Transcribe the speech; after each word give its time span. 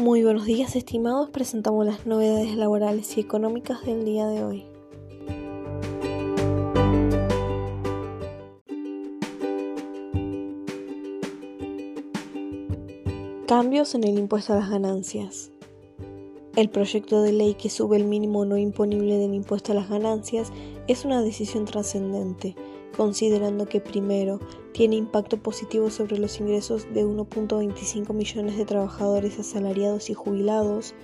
Muy 0.00 0.24
buenos 0.24 0.46
días 0.46 0.76
estimados, 0.76 1.28
presentamos 1.28 1.84
las 1.84 2.06
novedades 2.06 2.56
laborales 2.56 3.18
y 3.18 3.20
económicas 3.20 3.84
del 3.84 4.06
día 4.06 4.26
de 4.28 4.42
hoy. 4.42 4.64
Cambios 13.46 13.94
en 13.94 14.04
el 14.04 14.18
impuesto 14.18 14.54
a 14.54 14.56
las 14.56 14.70
ganancias. 14.70 15.50
El 16.56 16.68
proyecto 16.68 17.22
de 17.22 17.32
ley 17.32 17.54
que 17.54 17.70
sube 17.70 17.96
el 17.96 18.06
mínimo 18.06 18.44
no 18.44 18.56
imponible 18.56 19.18
del 19.18 19.34
impuesto 19.34 19.70
a 19.70 19.76
las 19.76 19.88
ganancias 19.88 20.52
es 20.88 21.04
una 21.04 21.22
decisión 21.22 21.64
trascendente, 21.64 22.56
considerando 22.96 23.66
que 23.66 23.80
primero 23.80 24.40
tiene 24.72 24.96
impacto 24.96 25.40
positivo 25.40 25.90
sobre 25.90 26.18
los 26.18 26.40
ingresos 26.40 26.92
de 26.92 27.06
1.25 27.06 28.12
millones 28.12 28.56
de 28.56 28.64
trabajadores 28.64 29.38
asalariados 29.38 30.10
y 30.10 30.14
jubilados, 30.14 30.94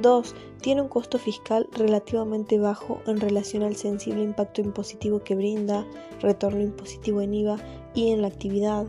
2. 0.00 0.34
Tiene 0.62 0.80
un 0.80 0.88
costo 0.88 1.18
fiscal 1.18 1.68
relativamente 1.72 2.58
bajo 2.58 3.02
en 3.06 3.20
relación 3.20 3.62
al 3.62 3.76
sensible 3.76 4.22
impacto 4.22 4.62
impositivo 4.62 5.22
que 5.22 5.34
brinda, 5.34 5.86
retorno 6.22 6.62
impositivo 6.62 7.20
en 7.20 7.34
IVA 7.34 7.58
y 7.94 8.10
en 8.10 8.22
la 8.22 8.28
actividad, 8.28 8.86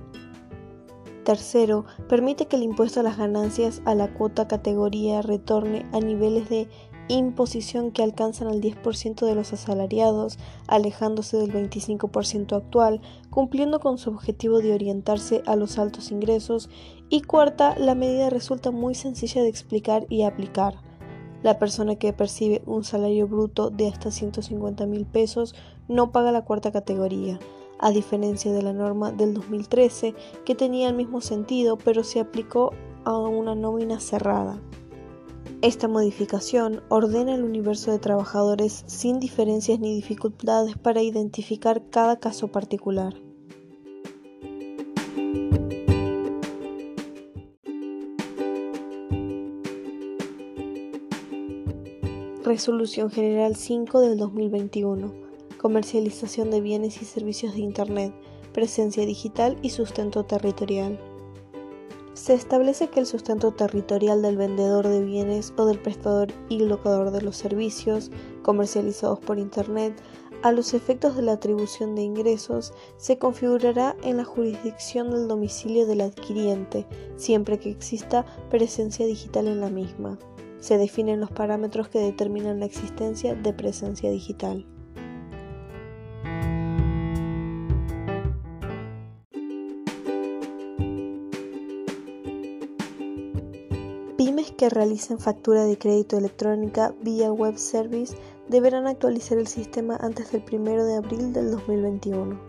Tercero, 1.25 1.85
permite 2.07 2.45
que 2.45 2.55
el 2.55 2.61
impuesto 2.61 2.99
a 2.99 3.03
las 3.03 3.17
ganancias 3.17 3.81
a 3.85 3.95
la 3.95 4.13
cuota 4.13 4.47
categoría 4.47 5.23
retorne 5.23 5.83
a 5.91 5.99
niveles 5.99 6.49
de 6.49 6.69
imposición 7.07 7.91
que 7.91 8.03
alcanzan 8.03 8.47
al 8.47 8.61
10% 8.61 9.25
de 9.25 9.33
los 9.33 9.51
asalariados, 9.51 10.37
alejándose 10.67 11.37
del 11.37 11.51
25% 11.51 12.55
actual, 12.55 13.01
cumpliendo 13.31 13.79
con 13.79 13.97
su 13.97 14.11
objetivo 14.11 14.59
de 14.59 14.75
orientarse 14.75 15.41
a 15.47 15.55
los 15.55 15.79
altos 15.79 16.11
ingresos. 16.11 16.69
Y 17.09 17.23
cuarta, 17.23 17.75
la 17.79 17.95
medida 17.95 18.29
resulta 18.29 18.69
muy 18.69 18.93
sencilla 18.93 19.41
de 19.41 19.49
explicar 19.49 20.05
y 20.09 20.21
aplicar. 20.21 20.75
La 21.41 21.57
persona 21.57 21.95
que 21.95 22.13
percibe 22.13 22.61
un 22.67 22.83
salario 22.83 23.27
bruto 23.27 23.71
de 23.71 23.87
hasta 23.87 24.11
150 24.11 24.85
mil 24.85 25.07
pesos 25.07 25.55
no 25.87 26.11
paga 26.11 26.31
la 26.31 26.45
cuarta 26.45 26.71
categoría 26.71 27.39
a 27.85 27.91
diferencia 27.91 28.51
de 28.51 28.63
la 28.63 28.73
norma 28.73 29.11
del 29.11 29.35
2013 29.35 30.15
que 30.43 30.55
tenía 30.55 30.89
el 30.89 30.95
mismo 30.95 31.21
sentido 31.21 31.77
pero 31.77 32.03
se 32.03 32.19
aplicó 32.19 32.73
a 33.03 33.15
una 33.19 33.53
nómina 33.53 33.99
cerrada. 33.99 34.59
Esta 35.61 35.87
modificación 35.87 36.81
ordena 36.89 37.35
el 37.35 37.43
universo 37.43 37.91
de 37.91 37.99
trabajadores 37.99 38.85
sin 38.87 39.19
diferencias 39.19 39.79
ni 39.79 39.93
dificultades 39.93 40.75
para 40.79 41.03
identificar 41.03 41.83
cada 41.91 42.19
caso 42.19 42.47
particular. 42.47 43.13
Resolución 52.43 53.11
General 53.11 53.55
5 53.55 53.99
del 54.01 54.17
2021 54.17 55.24
comercialización 55.65 56.51
de 56.51 56.61
bienes 56.61 57.01
y 57.01 57.05
servicios 57.05 57.55
de 57.55 57.61
Internet, 57.61 58.13
presencia 58.53 59.03
digital 59.03 59.57
y 59.63 59.71
sustento 59.71 60.23
territorial. 60.23 60.99
Se 62.13 62.35
establece 62.35 62.89
que 62.89 62.99
el 62.99 63.07
sustento 63.07 63.51
territorial 63.51 64.21
del 64.21 64.37
vendedor 64.37 64.87
de 64.87 65.03
bienes 65.03 65.55
o 65.57 65.65
del 65.65 65.79
prestador 65.79 66.27
y 66.49 66.59
locador 66.59 67.09
de 67.09 67.23
los 67.23 67.37
servicios 67.37 68.11
comercializados 68.43 69.17
por 69.17 69.39
Internet 69.39 69.99
a 70.43 70.51
los 70.51 70.75
efectos 70.75 71.15
de 71.15 71.23
la 71.23 71.31
atribución 71.31 71.95
de 71.95 72.03
ingresos 72.03 72.71
se 72.97 73.17
configurará 73.17 73.95
en 74.03 74.17
la 74.17 74.23
jurisdicción 74.23 75.09
del 75.09 75.27
domicilio 75.27 75.87
del 75.87 76.01
adquiriente, 76.01 76.85
siempre 77.15 77.57
que 77.57 77.71
exista 77.71 78.23
presencia 78.51 79.07
digital 79.07 79.47
en 79.47 79.61
la 79.61 79.71
misma. 79.71 80.19
Se 80.59 80.77
definen 80.77 81.21
los 81.21 81.31
parámetros 81.31 81.87
que 81.89 81.97
determinan 81.97 82.59
la 82.59 82.67
existencia 82.67 83.33
de 83.33 83.51
presencia 83.51 84.11
digital. 84.11 84.67
Pymes 94.25 94.51
que 94.53 94.69
realicen 94.69 95.19
factura 95.19 95.65
de 95.65 95.77
crédito 95.77 96.17
electrónica 96.17 96.95
vía 97.03 97.31
web 97.31 97.59
service 97.59 98.17
deberán 98.47 98.87
actualizar 98.87 99.37
el 99.37 99.45
sistema 99.45 99.97
antes 99.97 100.31
del 100.31 100.41
1 100.51 100.83
de 100.83 100.95
abril 100.95 101.31
del 101.31 101.51
2021. 101.51 102.39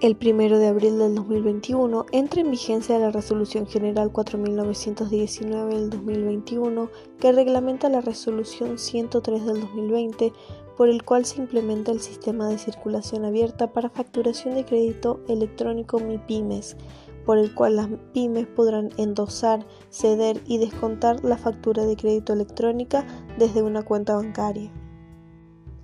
El 0.00 0.16
1 0.16 0.58
de 0.60 0.68
abril 0.68 0.96
del 1.00 1.16
2021 1.16 2.06
entra 2.12 2.40
en 2.40 2.52
vigencia 2.52 3.00
la 3.00 3.10
Resolución 3.10 3.66
General 3.66 4.12
4919 4.12 5.74
del 5.74 5.90
2021 5.90 6.88
que 7.18 7.32
reglamenta 7.32 7.88
la 7.88 8.00
Resolución 8.00 8.78
103 8.78 9.46
del 9.46 9.60
2020 9.60 10.32
por 10.76 10.88
el 10.88 11.02
cual 11.02 11.24
se 11.24 11.40
implementa 11.40 11.90
el 11.90 12.00
sistema 12.00 12.48
de 12.48 12.58
circulación 12.58 13.24
abierta 13.24 13.72
para 13.72 13.90
facturación 13.90 14.54
de 14.54 14.64
crédito 14.64 15.18
electrónico 15.26 15.98
MIPYMES 15.98 16.76
por 17.24 17.38
el 17.38 17.54
cual 17.54 17.76
las 17.76 17.88
pymes 18.12 18.46
podrán 18.46 18.90
endosar, 18.96 19.66
ceder 19.90 20.40
y 20.46 20.58
descontar 20.58 21.24
la 21.24 21.36
factura 21.36 21.84
de 21.84 21.96
crédito 21.96 22.32
electrónica 22.32 23.04
desde 23.38 23.62
una 23.62 23.82
cuenta 23.82 24.14
bancaria. 24.14 24.70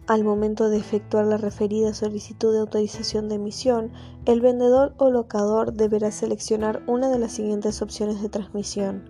Al 0.07 0.25
momento 0.25 0.71
de 0.71 0.79
efectuar 0.79 1.27
la 1.27 1.37
referida 1.37 1.95
solicitud 1.95 2.53
de 2.53 2.59
autorización 2.59 3.29
de 3.29 3.37
emisión, 3.37 3.93
el 4.25 4.41
vendedor 4.41 4.95
o 4.99 5.09
locador 5.09 5.73
deberá 5.73 6.11
seleccionar 6.11 6.83
una 6.89 7.11
de 7.11 7.19
las 7.21 7.33
siguientes 7.33 7.81
opciones 7.81 8.21
de 8.21 8.29
transmisión. 8.29 9.05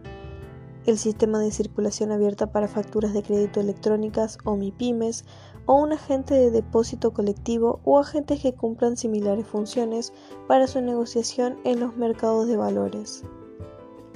El 0.87 0.97
sistema 0.97 1.39
de 1.39 1.51
circulación 1.51 2.11
abierta 2.11 2.53
para 2.53 2.67
facturas 2.67 3.13
de 3.13 3.23
crédito 3.23 3.61
electrónicas 3.61 4.39
o 4.45 4.57
MIPIMES 4.57 5.25
o 5.67 5.75
un 5.75 5.93
agente 5.93 6.35
de 6.35 6.51
depósito 6.51 7.13
colectivo 7.13 7.81
o 7.85 7.99
agentes 7.99 8.41
que 8.41 8.55
cumplan 8.55 8.97
similares 8.97 9.47
funciones 9.47 10.13
para 10.49 10.67
su 10.67 10.81
negociación 10.81 11.59
en 11.65 11.81
los 11.81 11.97
mercados 11.97 12.49
de 12.49 12.57
valores. 12.57 13.25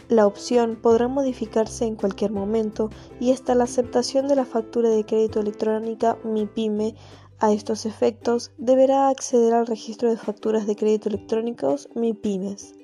La 0.08 0.26
opción 0.26 0.78
podrá 0.80 1.08
modificarse 1.08 1.86
en 1.86 1.96
cualquier 1.96 2.30
momento 2.30 2.90
y 3.20 3.32
hasta 3.32 3.54
la 3.54 3.64
aceptación 3.64 4.28
de 4.28 4.36
la 4.36 4.44
factura 4.44 4.90
de 4.90 5.04
crédito 5.04 5.40
electrónica 5.40 6.18
MIPYME 6.24 6.94
a 7.40 7.52
estos 7.52 7.84
efectos 7.84 8.52
deberá 8.58 9.08
acceder 9.08 9.54
al 9.54 9.66
registro 9.66 10.10
de 10.10 10.16
facturas 10.16 10.66
de 10.66 10.76
crédito 10.76 11.08
electrónicos 11.08 11.88
MIPYMES. 11.94 12.74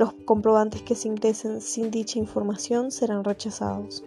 Los 0.00 0.14
comprobantes 0.24 0.80
que 0.80 0.94
se 0.94 1.08
ingresen 1.08 1.60
sin 1.60 1.90
dicha 1.90 2.18
información 2.18 2.90
serán 2.90 3.22
rechazados. 3.22 4.02